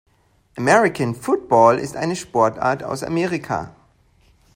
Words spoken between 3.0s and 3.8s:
Amerika.